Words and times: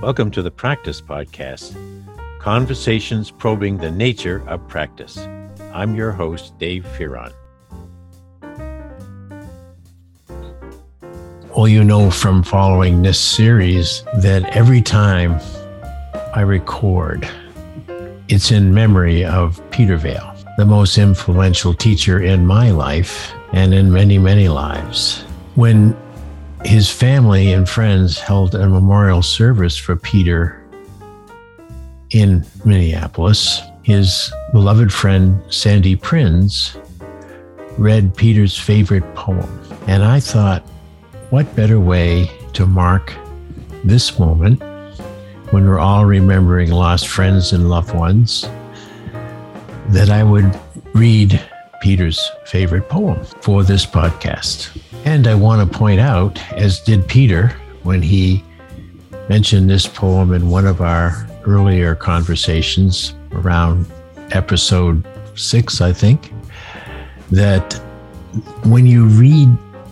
Welcome 0.00 0.32
to 0.32 0.42
the 0.42 0.50
Practice 0.50 1.00
Podcast 1.00 1.74
Conversations 2.40 3.30
Probing 3.30 3.78
the 3.78 3.90
Nature 3.90 4.42
of 4.48 4.66
Practice. 4.68 5.16
I'm 5.72 5.94
your 5.94 6.10
host, 6.10 6.58
Dave 6.58 6.84
Fearon. 6.98 7.32
Well, 11.56 11.68
you 11.68 11.84
know 11.84 12.10
from 12.10 12.42
following 12.42 13.02
this 13.02 13.20
series 13.20 14.02
that 14.16 14.44
every 14.56 14.82
time 14.82 15.40
I 16.34 16.40
record, 16.40 17.26
it's 18.28 18.50
in 18.50 18.74
memory 18.74 19.24
of 19.24 19.62
Peter 19.70 19.96
Vaill, 19.96 20.36
the 20.56 20.66
most 20.66 20.98
influential 20.98 21.72
teacher 21.72 22.20
in 22.20 22.46
my 22.46 22.72
life 22.72 23.32
and 23.52 23.72
in 23.72 23.92
many, 23.92 24.18
many 24.18 24.48
lives. 24.48 25.22
When 25.54 25.96
his 26.64 26.90
family 26.90 27.52
and 27.52 27.68
friends 27.68 28.18
held 28.18 28.54
a 28.54 28.68
memorial 28.68 29.22
service 29.22 29.76
for 29.76 29.96
Peter 29.96 30.60
in 32.10 32.44
Minneapolis. 32.64 33.60
His 33.82 34.32
beloved 34.52 34.92
friend 34.92 35.40
Sandy 35.52 35.94
Prinz 35.94 36.76
read 37.76 38.16
Peter's 38.16 38.58
favorite 38.58 39.04
poem. 39.14 39.60
And 39.86 40.02
I 40.02 40.20
thought, 40.20 40.62
what 41.30 41.54
better 41.54 41.80
way 41.80 42.30
to 42.54 42.66
mark 42.66 43.14
this 43.82 44.18
moment 44.18 44.62
when 45.50 45.68
we're 45.68 45.78
all 45.78 46.06
remembering 46.06 46.70
lost 46.70 47.08
friends 47.08 47.52
and 47.52 47.68
loved 47.68 47.94
ones 47.94 48.48
that 49.88 50.08
I 50.08 50.24
would 50.24 50.58
read 50.94 51.40
Peter's 51.82 52.30
favorite 52.46 52.88
poem 52.88 53.22
for 53.42 53.62
this 53.62 53.84
podcast. 53.84 54.80
And 55.04 55.26
I 55.26 55.34
want 55.34 55.70
to 55.70 55.78
point 55.78 56.00
out, 56.00 56.40
as 56.52 56.80
did 56.80 57.06
Peter 57.06 57.48
when 57.82 58.00
he 58.00 58.42
mentioned 59.28 59.68
this 59.68 59.86
poem 59.86 60.32
in 60.32 60.48
one 60.48 60.66
of 60.66 60.80
our 60.80 61.28
earlier 61.44 61.94
conversations 61.94 63.14
around 63.32 63.86
episode 64.30 65.06
six, 65.34 65.82
I 65.82 65.92
think, 65.92 66.32
that 67.30 67.74
when 68.64 68.86
you 68.86 69.04
read 69.04 69.48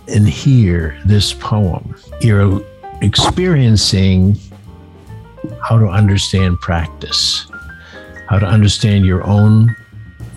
and 0.08 0.26
hear 0.26 0.98
this 1.04 1.34
poem, 1.34 1.94
you're 2.22 2.62
experiencing 3.02 4.38
how 5.62 5.78
to 5.78 5.88
understand 5.88 6.58
practice, 6.60 7.46
how 8.28 8.38
to 8.38 8.46
understand 8.46 9.04
your 9.04 9.24
own 9.24 9.76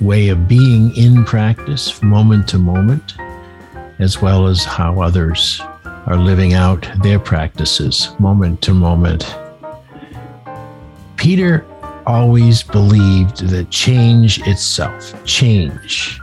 way 0.01 0.27
of 0.27 0.49
being 0.49 0.93
in 0.97 1.23
practice 1.23 2.01
moment 2.03 2.49
to 2.49 2.57
moment 2.57 3.15
as 3.99 4.21
well 4.21 4.47
as 4.47 4.63
how 4.63 5.01
others 5.01 5.61
are 6.05 6.17
living 6.17 6.53
out 6.53 6.87
their 7.01 7.19
practices 7.19 8.09
moment 8.19 8.61
to 8.61 8.73
moment. 8.73 9.35
Peter 11.17 11.65
always 12.05 12.61
believed 12.61 13.47
that 13.47 13.69
change 13.71 14.39
itself, 14.47 15.13
change, 15.25 16.19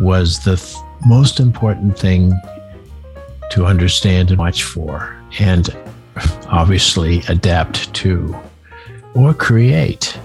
was 0.00 0.42
the 0.44 0.56
th- 0.56 0.76
most 1.04 1.40
important 1.40 1.98
thing 1.98 2.32
to 3.50 3.66
understand 3.66 4.30
and 4.30 4.38
watch 4.38 4.62
for, 4.62 5.16
and 5.38 5.76
obviously 6.48 7.22
adapt 7.28 7.92
to 7.94 8.34
or 9.14 9.34
create. 9.34 10.18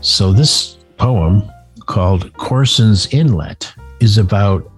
So, 0.00 0.32
this 0.32 0.76
poem 0.96 1.42
called 1.86 2.32
Corson's 2.34 3.12
Inlet 3.12 3.72
is 4.00 4.18
about 4.18 4.71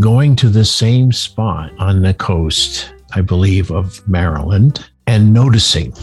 going 0.00 0.36
to 0.36 0.48
the 0.48 0.64
same 0.64 1.12
spot 1.12 1.72
on 1.78 2.02
the 2.02 2.14
coast, 2.14 2.94
I 3.14 3.20
believe, 3.20 3.70
of 3.70 4.06
Maryland 4.08 4.88
and 5.06 5.32
noticing, 5.32 5.94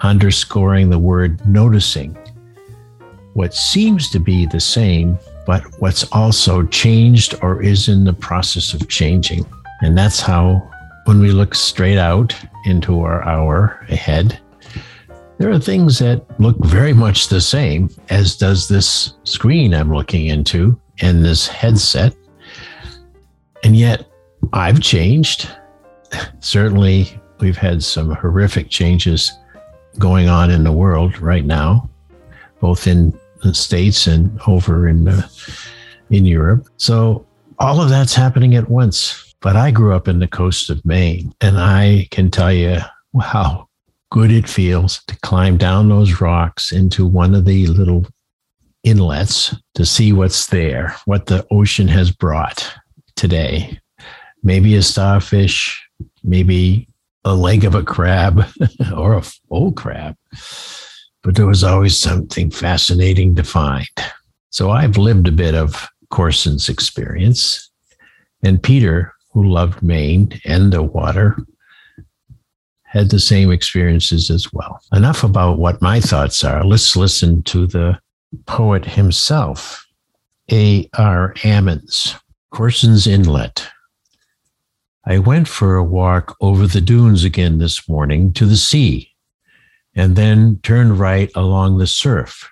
underscoring 0.00 0.90
the 0.90 0.98
word 0.98 1.46
noticing, 1.46 2.16
what 3.34 3.54
seems 3.54 4.10
to 4.10 4.18
be 4.18 4.46
the 4.46 4.60
same, 4.60 5.18
but 5.46 5.62
what's 5.78 6.04
also 6.12 6.64
changed 6.66 7.34
or 7.42 7.62
is 7.62 7.88
in 7.88 8.04
the 8.04 8.12
process 8.12 8.74
of 8.74 8.88
changing. 8.88 9.46
And 9.82 9.96
that's 9.96 10.20
how, 10.20 10.68
when 11.04 11.20
we 11.20 11.30
look 11.30 11.54
straight 11.54 11.98
out 11.98 12.34
into 12.64 13.00
our 13.00 13.22
hour 13.22 13.86
ahead, 13.88 14.38
there 15.38 15.50
are 15.50 15.58
things 15.58 15.98
that 15.98 16.24
look 16.40 16.56
very 16.64 16.94
much 16.94 17.28
the 17.28 17.40
same, 17.40 17.90
as 18.08 18.36
does 18.36 18.68
this 18.68 19.14
screen 19.24 19.74
I'm 19.74 19.92
looking 19.92 20.26
into 20.26 20.80
and 21.00 21.24
this 21.24 21.46
headset. 21.46 22.14
And 23.62 23.76
yet 23.76 24.06
I've 24.52 24.80
changed. 24.80 25.48
Certainly, 26.40 27.20
we've 27.40 27.56
had 27.56 27.82
some 27.82 28.12
horrific 28.12 28.70
changes 28.70 29.32
going 29.98 30.28
on 30.28 30.50
in 30.50 30.64
the 30.64 30.72
world 30.72 31.18
right 31.18 31.44
now, 31.44 31.88
both 32.60 32.86
in 32.86 33.18
the 33.42 33.54
States 33.54 34.06
and 34.06 34.38
over 34.46 34.88
in, 34.88 35.08
uh, 35.08 35.28
in 36.10 36.24
Europe. 36.24 36.68
So 36.76 37.26
all 37.58 37.80
of 37.80 37.88
that's 37.88 38.14
happening 38.14 38.54
at 38.54 38.68
once. 38.68 39.34
But 39.40 39.56
I 39.56 39.70
grew 39.70 39.94
up 39.94 40.08
in 40.08 40.18
the 40.18 40.26
coast 40.26 40.70
of 40.70 40.84
Maine, 40.84 41.32
and 41.40 41.58
I 41.58 42.08
can 42.10 42.30
tell 42.30 42.52
you 42.52 42.78
how 43.20 43.68
good 44.10 44.30
it 44.30 44.48
feels 44.48 45.02
to 45.08 45.16
climb 45.20 45.56
down 45.56 45.88
those 45.88 46.20
rocks 46.20 46.72
into 46.72 47.06
one 47.06 47.34
of 47.34 47.44
the 47.44 47.66
little 47.66 48.06
inlets 48.82 49.54
to 49.74 49.84
see 49.84 50.12
what's 50.12 50.46
there, 50.46 50.96
what 51.04 51.26
the 51.26 51.46
ocean 51.50 51.88
has 51.88 52.10
brought 52.10 52.72
today. 53.16 53.78
Maybe 54.42 54.74
a 54.76 54.82
starfish, 54.82 55.84
maybe 56.22 56.88
a 57.24 57.34
leg 57.34 57.64
of 57.64 57.74
a 57.74 57.82
crab 57.82 58.44
or 58.96 59.14
a 59.14 59.22
full 59.22 59.72
crab. 59.72 60.16
But 61.22 61.34
there 61.34 61.46
was 61.46 61.64
always 61.64 61.96
something 61.96 62.50
fascinating 62.50 63.34
to 63.34 63.42
find. 63.42 63.88
So 64.50 64.70
I've 64.70 64.96
lived 64.96 65.26
a 65.26 65.32
bit 65.32 65.54
of 65.54 65.88
Corson's 66.10 66.68
experience. 66.68 67.70
And 68.44 68.62
Peter, 68.62 69.12
who 69.32 69.44
loved 69.44 69.82
Maine 69.82 70.40
and 70.44 70.72
the 70.72 70.82
water, 70.82 71.36
had 72.84 73.10
the 73.10 73.18
same 73.18 73.50
experiences 73.50 74.30
as 74.30 74.52
well. 74.52 74.80
Enough 74.92 75.24
about 75.24 75.58
what 75.58 75.82
my 75.82 76.00
thoughts 76.00 76.44
are. 76.44 76.64
Let's 76.64 76.96
listen 76.96 77.42
to 77.44 77.66
the 77.66 77.98
poet 78.46 78.84
himself, 78.84 79.84
A.R. 80.50 81.34
Ammons. 81.38 82.18
Corson's 82.56 83.06
Inlet. 83.06 83.68
I 85.04 85.18
went 85.18 85.46
for 85.46 85.76
a 85.76 85.84
walk 85.84 86.38
over 86.40 86.66
the 86.66 86.80
dunes 86.80 87.22
again 87.22 87.58
this 87.58 87.86
morning 87.86 88.32
to 88.32 88.46
the 88.46 88.56
sea, 88.56 89.12
and 89.94 90.16
then 90.16 90.60
turned 90.62 90.98
right 90.98 91.30
along 91.34 91.76
the 91.76 91.86
surf, 91.86 92.48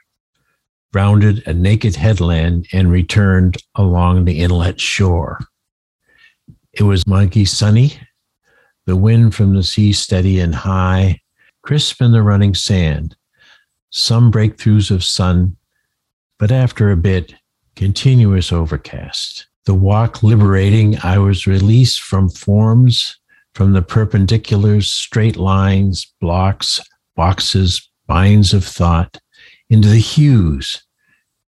rounded 0.93 1.43
a 1.47 1.55
naked 1.55 1.97
headland, 1.97 2.67
and 2.71 2.93
returned 2.93 3.57
along 3.77 4.27
the 4.27 4.41
inlet 4.41 4.79
shore. 4.79 5.41
It 6.75 6.83
was 6.83 7.07
muggy 7.07 7.47
sunny, 7.47 7.99
the 8.85 8.97
wind 8.97 9.35
from 9.35 9.55
the 9.55 9.63
sea 9.63 9.95
steady 9.95 10.39
and 10.39 10.55
high, 10.55 11.23
crisp 11.63 12.03
in 12.03 12.13
the 12.13 12.23
running 12.23 12.55
sand, 12.55 13.17
some 13.89 14.31
breakthroughs 14.31 14.91
of 14.91 15.03
sun, 15.03 15.57
but 16.39 16.53
after 16.53 16.91
a 16.91 16.97
bit, 16.99 17.33
continuous 17.75 18.53
overcast 18.53 19.47
the 19.65 19.75
walk 19.75 20.23
liberating, 20.23 20.99
I 21.03 21.19
was 21.19 21.47
released 21.47 22.01
from 22.01 22.29
forms, 22.29 23.19
from 23.55 23.73
the 23.73 23.83
perpendiculars, 23.83 24.85
straight 24.85 25.37
lines, 25.37 26.13
blocks, 26.21 26.81
boxes, 27.17 27.89
binds 28.07 28.53
of 28.53 28.65
thought, 28.65 29.19
into 29.71 29.89
the 29.89 29.99
hues, 29.99 30.85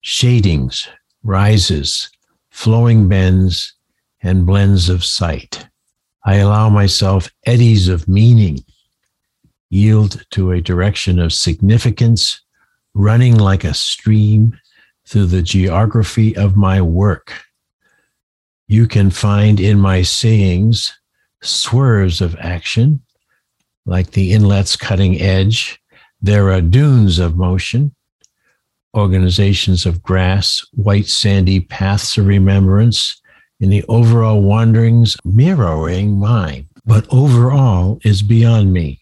shadings, 0.02 0.88
rises, 1.24 2.10
flowing 2.52 3.10
bends, 3.10 3.74
and 4.22 4.46
blends 4.46 4.88
of 4.88 5.04
sight. 5.04 5.68
I 6.24 6.38
allow 6.38 6.70
myself 6.70 7.30
eddies 7.46 7.88
of 7.88 8.08
meaning, 8.08 8.64
yield 9.70 10.24
to 10.32 10.52
a 10.52 10.62
direction 10.62 11.20
of 11.20 11.34
significance, 11.34 12.42
running 12.94 13.38
like 13.38 13.64
a 13.64 13.74
stream 13.74 14.58
through 15.06 15.26
the 15.26 15.42
geography 15.42 16.36
of 16.36 16.56
my 16.56 16.82
work 16.82 17.46
you 18.68 18.88
can 18.88 19.10
find 19.10 19.60
in 19.60 19.80
my 19.80 20.02
sayings 20.02 20.94
swerves 21.44 22.22
of 22.22 22.36
action, 22.40 23.02
like 23.86 24.12
the 24.12 24.34
inlet's 24.34 24.76
cutting 24.76 25.22
edge. 25.22 25.80
There 26.22 26.52
are 26.52 26.62
dunes 26.62 27.20
of 27.20 27.38
motion, 27.38 27.94
organizations 28.96 29.86
of 29.86 30.02
grass, 30.02 30.66
white 30.74 31.08
sandy 31.08 31.60
paths 31.60 32.18
of 32.18 32.26
remembrance, 32.26 33.22
in 33.60 33.70
the 33.70 33.84
overall 33.88 34.42
wanderings 34.42 35.16
mirroring 35.24 36.18
mine. 36.18 36.68
But 36.86 37.06
overall 37.12 38.00
is 38.04 38.22
beyond 38.22 38.74
me. 38.74 39.00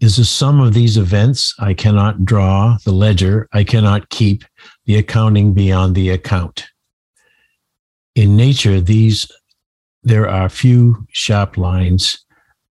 Is 0.00 0.16
the 0.16 0.24
sum 0.24 0.60
of 0.60 0.74
these 0.74 0.96
events 0.96 1.54
I 1.58 1.72
cannot 1.72 2.24
draw, 2.24 2.76
the 2.84 2.92
ledger 2.92 3.48
I 3.52 3.64
cannot 3.64 4.10
keep, 4.10 4.44
the 4.84 4.96
accounting 4.96 5.54
beyond 5.54 5.94
the 5.94 6.10
account 6.10 6.66
in 8.16 8.34
nature, 8.34 8.80
these 8.80 9.30
there 10.02 10.28
are 10.28 10.48
few 10.48 11.06
sharp 11.12 11.56
lines, 11.56 12.24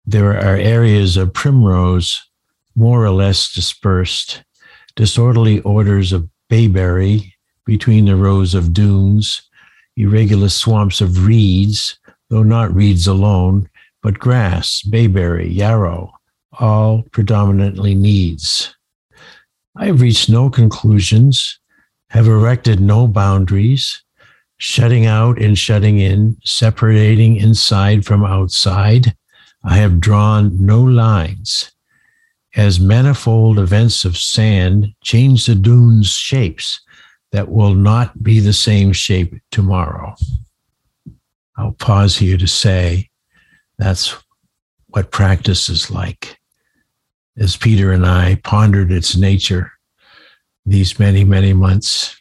There 0.06 0.30
are 0.30 0.56
areas 0.56 1.16
of 1.16 1.32
primrose 1.32 2.22
more 2.74 3.04
or 3.04 3.10
less 3.10 3.52
dispersed, 3.52 4.44
disorderly 4.94 5.60
orders 5.60 6.12
of 6.12 6.28
bayberry 6.48 7.34
between 7.64 8.04
the 8.04 8.16
rows 8.16 8.54
of 8.54 8.72
dunes, 8.72 9.42
irregular 9.96 10.48
swamps 10.48 11.00
of 11.00 11.26
reeds, 11.26 11.98
though 12.30 12.44
not 12.44 12.74
reeds 12.74 13.06
alone, 13.06 13.68
but 14.02 14.20
grass, 14.20 14.82
bayberry, 14.82 15.48
yarrow, 15.48 16.12
all 16.60 17.02
predominantly 17.10 17.94
needs. 17.94 18.74
I 19.76 19.86
have 19.86 20.00
reached 20.00 20.30
no 20.30 20.48
conclusions, 20.48 21.58
have 22.10 22.28
erected 22.28 22.80
no 22.80 23.08
boundaries, 23.08 24.04
shutting 24.58 25.06
out 25.06 25.40
and 25.40 25.58
shutting 25.58 25.98
in, 25.98 26.36
separating 26.44 27.36
inside 27.36 28.04
from 28.04 28.24
outside. 28.24 29.14
I 29.64 29.76
have 29.76 30.00
drawn 30.00 30.64
no 30.64 30.82
lines. 30.82 31.72
As 32.54 32.80
manifold 32.80 33.58
events 33.58 34.04
of 34.04 34.16
sand 34.16 34.94
change 35.02 35.46
the 35.46 35.54
dunes' 35.54 36.10
shapes, 36.10 36.80
that 37.32 37.50
will 37.50 37.74
not 37.74 38.22
be 38.22 38.40
the 38.40 38.52
same 38.52 38.92
shape 38.92 39.34
tomorrow. 39.50 40.14
I'll 41.58 41.72
pause 41.72 42.16
here 42.16 42.38
to 42.38 42.46
say 42.46 43.10
that's 43.78 44.16
what 44.88 45.10
practice 45.10 45.68
is 45.68 45.90
like. 45.90 46.38
As 47.36 47.56
Peter 47.56 47.92
and 47.92 48.06
I 48.06 48.36
pondered 48.36 48.90
its 48.90 49.16
nature 49.16 49.72
these 50.64 50.98
many, 50.98 51.24
many 51.24 51.52
months. 51.52 52.20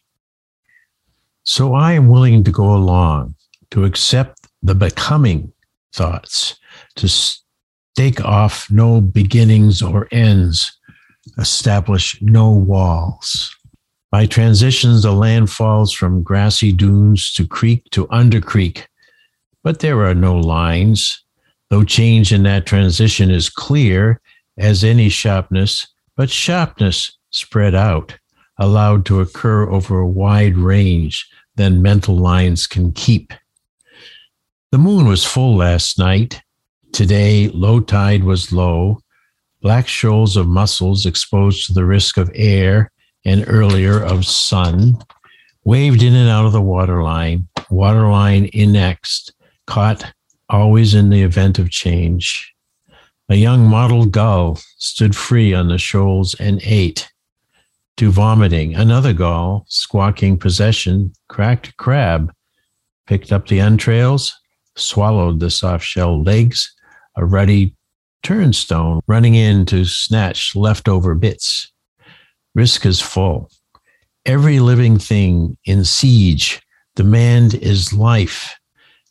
So 1.46 1.76
I 1.76 1.94
am 1.94 2.10
willing 2.10 2.44
to 2.44 2.52
go 2.52 2.74
along, 2.76 3.36
to 3.70 3.86
accept 3.86 4.48
the 4.64 4.74
becoming 4.74 5.54
thoughts, 5.94 6.60
to 6.96 7.08
stake 7.08 8.20
off 8.26 8.70
no 8.72 9.00
beginnings 9.00 9.82
or 9.84 10.08
ends, 10.12 10.76
establish 11.38 12.20
no 12.20 12.50
walls. 12.50 13.56
By 14.12 14.26
transitions, 14.26 15.04
the 15.04 15.12
land 15.12 15.52
falls 15.52 15.94
from 15.94 16.24
grassy 16.24 16.72
dunes 16.72 17.32
to 17.34 17.48
creek 17.48 17.84
to 17.92 18.08
under 18.10 18.42
creek, 18.42 18.88
but 19.64 19.80
there 19.82 20.04
are 20.04 20.16
no 20.16 20.36
lines, 20.36 21.24
though 21.70 21.84
change 21.84 22.34
in 22.34 22.42
that 22.44 22.66
transition 22.66 23.30
is 23.30 23.50
clear 23.50 24.20
as 24.58 24.84
any 24.84 25.10
sharpness, 25.10 25.86
but 26.18 26.32
sharpness 26.32 27.16
spread 27.30 27.76
out, 27.76 28.18
allowed 28.58 29.06
to 29.06 29.20
occur 29.20 29.70
over 29.70 30.00
a 30.00 30.08
wide 30.08 30.58
range 30.58 31.28
than 31.56 31.82
mental 31.82 32.18
lines 32.18 32.68
can 32.68 32.92
keep. 32.92 33.34
The 34.72 34.78
moon 34.78 35.08
was 35.08 35.24
full 35.24 35.56
last 35.56 35.98
night. 35.98 36.42
Today, 36.92 37.50
low 37.50 37.80
tide 37.80 38.24
was 38.24 38.52
low. 38.52 39.00
Black 39.62 39.88
shoals 39.88 40.38
of 40.38 40.48
mussels 40.48 41.06
exposed 41.06 41.66
to 41.66 41.74
the 41.74 41.86
risk 41.86 42.18
of 42.18 42.32
air 42.36 42.92
and 43.26 43.46
earlier 43.48 44.04
of 44.04 44.26
sun 44.26 44.98
waved 45.64 46.04
in 46.04 46.14
and 46.14 46.30
out 46.30 46.46
of 46.46 46.52
the 46.52 46.62
waterline, 46.62 47.48
waterline 47.70 48.46
in 48.46 48.72
next, 48.72 49.34
caught 49.66 50.14
always 50.50 50.94
in 50.94 51.10
the 51.10 51.24
event 51.24 51.58
of 51.58 51.72
change. 51.72 52.54
A 53.30 53.36
young 53.36 53.66
mottled 53.66 54.12
gull 54.12 54.60
stood 54.78 55.16
free 55.16 55.54
on 55.54 55.68
the 55.68 55.80
shoals 55.80 56.36
and 56.36 56.62
ate. 56.64 57.12
To 57.98 58.12
vomiting, 58.12 58.76
another 58.76 59.14
gull, 59.14 59.66
squawking 59.70 60.38
possession, 60.38 61.14
cracked 61.30 61.70
a 61.70 61.74
crab, 61.76 62.34
picked 63.08 63.32
up 63.32 63.48
the 63.48 63.62
entrails, 63.62 64.34
swallowed 64.76 65.40
the 65.40 65.50
soft 65.50 65.86
shell 65.86 66.22
legs, 66.22 66.76
a 67.16 67.26
ruddy 67.26 67.74
turnstone 68.22 69.02
running 69.08 69.36
in 69.36 69.66
to 69.68 69.86
snatch 69.86 70.56
leftover 70.56 71.16
bits. 71.16 71.72
Risk 72.54 72.86
is 72.86 73.00
full. 73.00 73.50
Every 74.26 74.60
living 74.60 75.00
thing 75.00 75.58
in 75.64 75.86
siege, 75.86 76.62
demand 76.96 77.54
is 77.54 77.94
life 77.94 78.60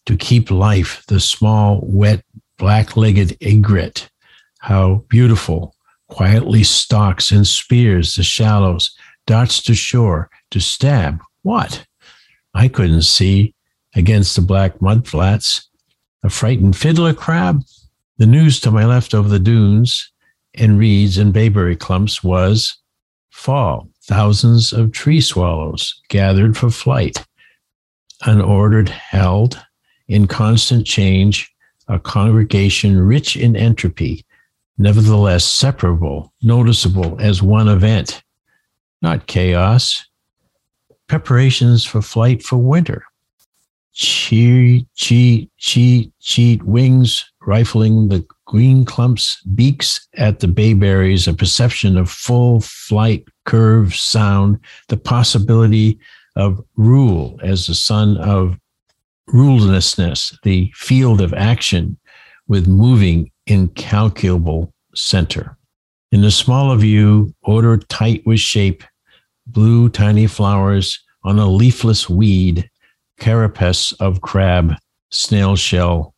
to 0.06 0.16
keep 0.16 0.50
life, 0.50 1.04
the 1.08 1.20
small, 1.20 1.80
wet, 1.84 2.22
black 2.58 2.96
legged 2.96 3.36
egret. 3.40 4.10
How 4.58 5.04
beautiful, 5.08 5.74
quietly 6.08 6.62
stalks 6.62 7.30
and 7.30 7.46
spears 7.46 8.16
the 8.16 8.22
shallows, 8.22 8.96
darts 9.26 9.62
to 9.62 9.74
shore 9.74 10.30
to 10.50 10.60
stab. 10.60 11.20
What? 11.42 11.86
I 12.54 12.68
couldn't 12.68 13.02
see 13.02 13.54
against 13.94 14.36
the 14.36 14.42
black 14.42 14.80
mud 14.80 15.06
flats. 15.06 15.68
A 16.22 16.30
frightened 16.30 16.76
fiddler 16.76 17.14
crab? 17.14 17.62
The 18.18 18.26
news 18.26 18.60
to 18.60 18.70
my 18.70 18.84
left 18.84 19.14
over 19.14 19.28
the 19.28 19.38
dunes 19.38 20.12
and 20.54 20.78
reeds 20.78 21.18
and 21.18 21.32
bayberry 21.32 21.76
clumps 21.76 22.22
was 22.22 22.76
fall. 23.30 23.88
Thousands 24.04 24.72
of 24.72 24.92
tree 24.92 25.20
swallows 25.20 26.00
gathered 26.08 26.56
for 26.56 26.70
flight, 26.70 27.24
unordered, 28.22 28.88
held, 28.88 29.60
in 30.08 30.26
constant 30.26 30.86
change, 30.86 31.50
a 31.88 31.98
congregation 31.98 33.00
rich 33.00 33.36
in 33.36 33.56
entropy, 33.56 34.24
nevertheless 34.78 35.44
separable, 35.44 36.32
noticeable 36.42 37.16
as 37.20 37.42
one 37.42 37.68
event, 37.68 38.22
not 39.02 39.26
chaos. 39.26 40.04
Preparations 41.06 41.84
for 41.84 42.00
flight 42.00 42.42
for 42.42 42.56
winter. 42.56 43.04
Cheat, 43.92 44.88
cheat, 44.96 45.50
cheat, 45.58 46.12
cheat, 46.18 46.62
wings 46.64 47.24
rifling 47.46 48.08
the 48.08 48.26
green 48.46 48.84
clumps, 48.84 49.40
beaks 49.54 50.08
at 50.14 50.40
the 50.40 50.48
bayberries, 50.48 51.28
a 51.28 51.34
perception 51.34 51.96
of 51.96 52.10
full 52.10 52.60
flight, 52.60 53.24
curve, 53.44 53.94
sound, 53.94 54.58
the 54.88 54.96
possibility 54.96 55.98
of 56.36 56.60
rule 56.76 57.38
as 57.42 57.66
the 57.66 57.74
son 57.74 58.16
of 58.16 58.58
rulelessness, 59.28 60.36
the 60.42 60.70
field 60.74 61.20
of 61.20 61.32
action 61.34 61.96
with 62.48 62.66
moving 62.66 63.30
incalculable 63.46 64.72
center. 64.94 65.56
In 66.12 66.22
the 66.22 66.30
smaller 66.30 66.76
view, 66.76 67.34
order 67.42 67.76
tight 67.76 68.24
with 68.26 68.40
shape, 68.40 68.84
blue 69.46 69.88
tiny 69.88 70.26
flowers 70.26 71.02
on 71.24 71.38
a 71.38 71.48
leafless 71.48 72.08
weed, 72.08 72.70
carapace 73.18 73.92
of 73.92 74.20
crab, 74.20 74.74
snail 75.10 75.56
shell, 75.56 76.14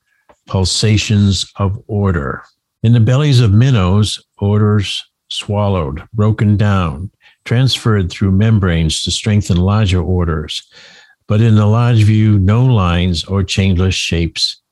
pulsations 0.46 1.50
of 1.56 1.82
order. 1.86 2.42
In 2.82 2.92
the 2.92 3.00
bellies 3.00 3.40
of 3.40 3.52
minnows, 3.52 4.22
orders 4.38 5.02
swallowed, 5.28 6.06
broken 6.12 6.56
down, 6.56 7.10
transferred 7.44 8.10
through 8.10 8.32
membranes 8.32 9.02
to 9.02 9.10
strengthen 9.10 9.56
larger 9.56 10.00
orders, 10.00 10.62
but 11.26 11.40
in 11.40 11.56
the 11.56 11.66
large 11.66 12.02
view, 12.02 12.38
no 12.38 12.64
lines 12.64 13.24
or 13.24 13.42
changeless 13.42 13.94
shapes. 13.94 14.62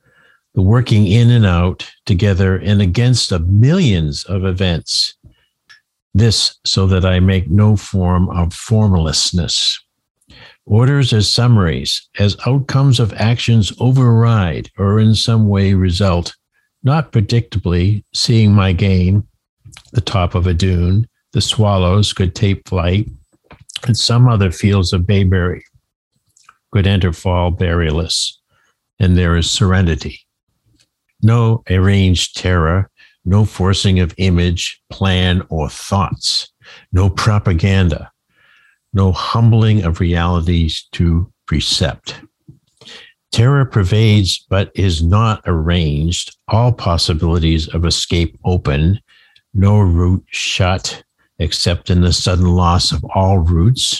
The 0.55 0.63
working 0.63 1.07
in 1.07 1.31
and 1.31 1.45
out 1.45 1.91
together 2.07 2.57
and 2.57 2.81
against 2.81 3.33
of 3.33 3.49
millions 3.49 4.25
of 4.25 4.45
events. 4.45 5.15
This 6.15 6.57
so 6.65 6.87
that 6.87 7.05
I 7.05 7.19
make 7.19 7.51
no 7.51 7.77
form 7.77 8.29
of 8.31 8.55
formlessness. 8.55 9.81
Orders 10.65 11.13
as 11.13 11.31
summaries, 11.31 12.09
as 12.19 12.37
outcomes 12.47 13.01
of 13.01 13.13
actions 13.15 13.73
override 13.81 14.71
or 14.79 15.01
in 15.01 15.15
some 15.15 15.49
way 15.49 15.75
result, 15.75 16.35
not 16.85 17.13
predictably, 17.13 18.05
seeing 18.15 18.53
my 18.53 18.73
gain, 18.73 19.27
the 19.93 20.01
top 20.01 20.35
of 20.35 20.47
a 20.47 20.55
dune, 20.55 21.09
the 21.33 21.41
swallows 21.41 22.13
could 22.13 22.35
take 22.35 22.69
flight, 22.69 23.09
and 23.87 23.97
some 23.97 24.29
other 24.29 24.51
fields 24.51 24.93
of 24.93 25.07
bayberry 25.07 25.65
could 26.71 26.87
enter 26.87 27.13
fall 27.13 27.51
barrierless, 27.51 28.35
and 28.99 29.17
there 29.17 29.37
is 29.37 29.51
serenity. 29.51 30.24
No 31.25 31.63
arranged 31.71 32.37
terror, 32.37 32.91
no 33.25 33.47
forcing 33.47 33.99
of 33.99 34.15
image, 34.19 34.81
plan, 34.91 35.43
or 35.49 35.71
thoughts, 35.71 36.53
no 36.93 37.09
propaganda, 37.09 38.13
no 38.93 39.11
humbling 39.11 39.85
of 39.85 40.01
realities 40.01 40.87
to 40.93 41.33
precept. 41.47 42.21
Terror 43.33 43.65
pervades 43.65 44.45
but 44.51 44.71
is 44.75 45.03
not 45.03 45.41
arranged, 45.47 46.37
all 46.49 46.73
possibilities 46.73 47.69
of 47.69 47.87
escape 47.87 48.39
open, 48.45 49.01
no 49.55 49.81
route 49.81 50.27
shut, 50.27 51.03
except 51.39 51.89
in 51.89 52.03
the 52.03 52.13
sudden 52.13 52.55
loss 52.55 52.93
of 52.93 53.03
all 53.15 53.39
routes, 53.39 53.99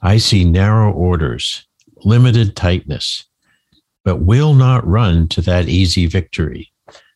I 0.00 0.16
see 0.16 0.44
narrow 0.44 0.92
orders, 0.92 1.66
limited 2.04 2.56
tightness, 2.56 3.26
but 4.06 4.20
will 4.20 4.54
not 4.54 4.86
run 4.86 5.26
to 5.26 5.40
that 5.40 5.68
easy 5.68 6.06
victory. 6.06 6.72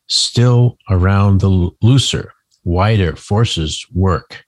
Still 0.07 0.77
around 0.89 1.39
the 1.39 1.71
looser, 1.81 2.33
wider 2.65 3.15
forces 3.15 3.87
work. 3.93 4.43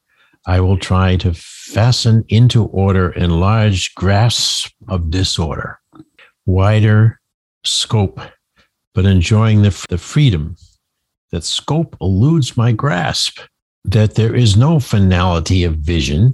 I 0.45 0.59
will 0.59 0.77
try 0.77 1.15
to 1.15 1.33
fasten 1.33 2.25
into 2.27 2.65
order 2.65 3.13
enlarged 3.13 3.95
grasp 3.95 4.73
of 4.89 5.09
disorder, 5.09 5.79
wider 6.45 7.21
scope, 7.63 8.19
but 8.93 9.05
enjoying 9.05 9.61
the, 9.61 9.85
the 9.87 9.97
freedom 9.97 10.57
that 11.31 11.45
scope 11.45 11.95
eludes 12.01 12.57
my 12.57 12.73
grasp, 12.73 13.39
that 13.85 14.15
there 14.15 14.35
is 14.35 14.57
no 14.57 14.81
finality 14.81 15.63
of 15.63 15.75
vision, 15.77 16.33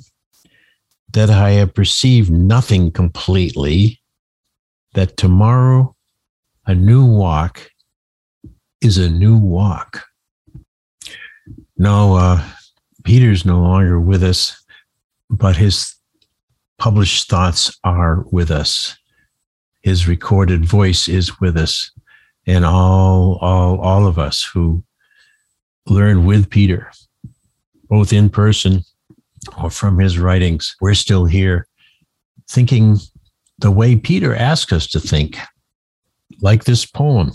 that 1.14 1.30
I 1.30 1.52
have 1.52 1.76
perceived 1.76 2.32
nothing 2.32 2.92
completely, 2.92 4.02
that 4.96 5.16
tomorrow 5.16 5.96
a 6.70 6.76
new 6.76 7.04
walk 7.04 7.72
is 8.80 9.00
a 9.00 9.10
new 9.10 9.36
walk. 9.36 10.04
No, 11.80 12.16
uh, 12.16 12.44
Peter's 13.04 13.44
no 13.44 13.60
longer 13.60 14.00
with 14.00 14.22
us, 14.22 14.64
but 15.32 15.56
his 15.58 15.96
published 16.78 17.28
thoughts 17.28 17.76
are 17.84 18.24
with 18.32 18.52
us. 18.52 18.96
His 19.82 20.08
recorded 20.08 20.64
voice 20.64 21.08
is 21.08 21.40
with 21.40 21.58
us, 21.58 21.90
and 22.46 22.64
all, 22.64 23.40
all, 23.42 23.80
all 23.80 24.06
of 24.06 24.20
us 24.20 24.44
who 24.44 24.84
learned 25.88 26.28
with 26.28 26.52
Peter, 26.52 26.92
both 27.86 28.14
in 28.14 28.30
person 28.30 28.84
or 29.60 29.72
from 29.72 29.98
his 29.98 30.20
writings, 30.20 30.76
we're 30.82 30.94
still 30.94 31.26
here 31.26 31.66
thinking 32.48 33.00
the 33.58 33.72
way 33.72 33.96
Peter 33.96 34.36
asked 34.36 34.72
us 34.72 34.86
to 34.86 35.00
think, 35.00 35.40
like 36.42 36.64
this 36.64 36.86
poem 36.86 37.32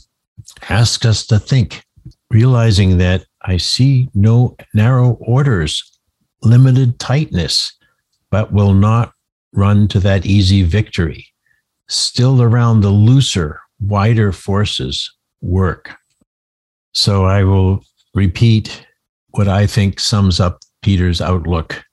ask 0.68 1.04
us 1.04 1.26
to 1.26 1.38
think, 1.38 1.84
realizing 2.30 2.98
that 2.98 3.24
I 3.42 3.56
see 3.56 4.08
no 4.14 4.56
narrow 4.74 5.12
orders, 5.20 5.98
limited 6.42 6.98
tightness, 6.98 7.76
but 8.30 8.52
will 8.52 8.74
not 8.74 9.12
run 9.52 9.88
to 9.88 10.00
that 10.00 10.26
easy 10.26 10.62
victory. 10.62 11.26
Still 11.88 12.42
around 12.42 12.80
the 12.80 12.90
looser, 12.90 13.60
wider 13.80 14.32
forces 14.32 15.12
work. 15.40 15.94
So 16.92 17.24
I 17.24 17.44
will 17.44 17.84
repeat 18.14 18.86
what 19.30 19.48
I 19.48 19.66
think 19.66 20.00
sums 20.00 20.40
up 20.40 20.60
Peter's 20.82 21.20
outlook 21.20 21.84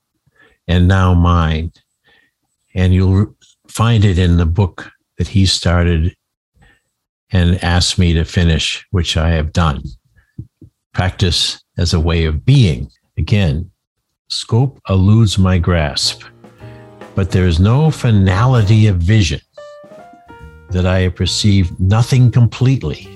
and 0.66 0.88
now 0.88 1.12
mine. 1.12 1.72
And 2.74 2.94
you'll 2.94 3.36
find 3.68 4.04
it 4.04 4.18
in 4.18 4.36
the 4.36 4.46
book 4.46 4.90
that 5.18 5.28
he 5.28 5.44
started 5.44 6.14
and 7.32 7.62
asked 7.64 7.98
me 7.98 8.12
to 8.12 8.24
finish, 8.24 8.86
which 8.90 9.16
I 9.16 9.30
have 9.30 9.52
done. 9.52 9.82
Practice 10.92 11.62
as 11.78 11.94
a 11.94 12.00
way 12.00 12.26
of 12.26 12.44
being. 12.44 12.90
Again, 13.16 13.70
scope 14.28 14.80
eludes 14.88 15.38
my 15.38 15.58
grasp, 15.58 16.22
but 17.14 17.30
there 17.30 17.46
is 17.46 17.58
no 17.58 17.90
finality 17.90 18.86
of 18.86 18.96
vision 18.98 19.40
that 20.70 20.86
I 20.86 21.00
have 21.00 21.16
perceived 21.16 21.78
nothing 21.80 22.30
completely, 22.30 23.08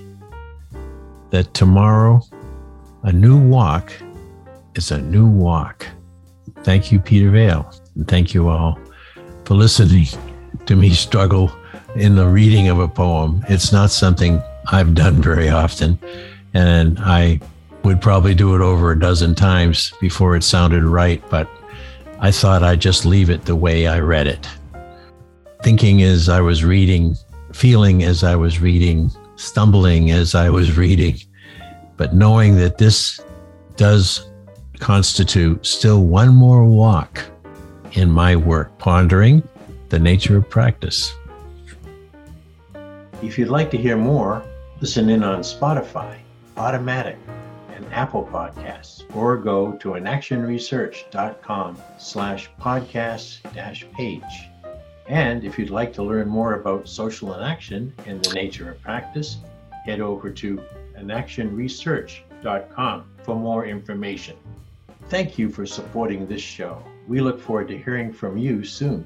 that 1.31 1.53
tomorrow 1.55 2.21
a 3.03 3.13
new 3.13 3.39
walk 3.39 3.93
is 4.75 4.91
a 4.91 5.01
new 5.01 5.27
walk. 5.27 5.87
Thank 6.63 6.91
you, 6.91 7.01
Peter 7.01 7.31
Vaill, 7.31 7.65
and 7.95 8.09
thank 8.09 8.35
you 8.35 8.49
all 8.49 8.79
for 9.45 9.55
listening 9.55 10.07
to 10.67 10.77
me 10.77 10.91
struggle 10.91 11.51
in 11.99 12.17
the 12.17 12.27
reading 12.27 12.69
of 12.69 12.79
a 12.79 12.89
poem. 12.89 13.45
It's 13.49 13.73
not 13.73 13.91
something 13.91 14.43
I've 14.69 14.95
done 14.95 15.23
very 15.23 15.49
often. 15.49 15.99
And 16.55 16.99
I 17.01 17.41
would 17.83 18.01
probably 18.01 18.35
do 18.35 18.55
it 18.55 18.61
over 18.61 18.93
a 18.93 18.99
dozen 18.99 19.35
times 19.35 19.93
before 20.01 20.37
it 20.37 20.43
sounded 20.43 20.85
right, 20.85 21.23
but 21.31 21.49
I 22.19 22.31
thought 22.31 22.63
I'd 22.63 22.81
just 22.81 23.05
leave 23.05 23.31
it 23.31 23.45
the 23.45 23.57
way 23.57 23.87
I 23.87 24.01
read 24.01 24.27
it. 24.27 24.49
Thinking 25.63 26.03
as 26.03 26.29
I 26.29 26.41
was 26.41 26.65
reading, 26.65 27.17
feeling 27.53 28.03
as 28.03 28.25
I 28.25 28.37
was 28.37 28.61
reading, 28.61 29.11
stumbling 29.37 30.11
as 30.11 30.35
I 30.35 30.51
was 30.51 30.77
reading, 30.77 31.19
but 31.97 32.15
knowing 32.15 32.57
that 32.57 32.79
this 32.79 33.21
does 33.77 34.29
constitute 34.81 35.65
still 35.65 36.05
one 36.05 36.35
more 36.35 36.65
walk 36.65 37.25
in 37.93 38.11
my 38.11 38.37
work, 38.37 38.77
pondering 38.79 39.43
the 39.89 39.99
nature 39.99 40.37
of 40.37 40.49
practice. 40.51 41.15
If 43.27 43.37
you'd 43.37 43.49
like 43.49 43.73
to 43.73 43.77
hear 43.77 43.97
more, 43.97 44.45
listen 44.81 45.11
in 45.11 45.25
on 45.25 45.41
Spotify, 45.41 46.17
Automatic, 46.57 47.19
and 47.75 47.85
Apple 47.93 48.25
Podcasts, 48.25 49.03
or 49.17 49.37
go 49.37 49.73
to 49.73 49.95
inactionresearch.com 49.95 51.77
slash 51.99 52.49
podcast 52.61 53.53
dash 53.53 53.85
page. 53.97 54.23
And 55.09 55.43
if 55.43 55.59
you'd 55.59 55.71
like 55.71 55.93
to 55.95 56.05
learn 56.05 56.29
more 56.29 56.55
about 56.55 56.89
social 56.89 57.35
inaction 57.35 57.93
and 58.07 58.25
the 58.25 58.33
nature 58.33 58.71
of 58.71 58.81
practice, 58.81 59.39
head 59.85 60.01
over 60.01 60.31
to 60.31 60.63
inactionresearch.com 60.97 63.05
for 63.25 63.35
more 63.35 63.67
information. 63.67 64.37
Thank 65.09 65.37
you 65.37 65.51
for 65.51 65.67
supporting 65.67 66.29
this 66.29 66.43
show. 66.43 66.81
We 67.09 67.21
look 67.21 67.41
forward 67.41 67.67
to 67.69 67.77
hearing 67.77 68.13
from 68.13 68.39
you 68.39 68.63
soon. 68.63 69.05